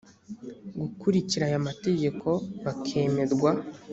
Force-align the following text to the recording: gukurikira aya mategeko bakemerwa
gukurikira 0.79 1.43
aya 1.49 1.65
mategeko 1.67 2.27
bakemerwa 2.65 3.51